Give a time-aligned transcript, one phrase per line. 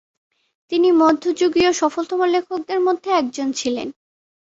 [0.71, 3.87] তিনি মধ্যযুগীয় সফলতম লেখকদের মধ্যে একজন ছিলেন।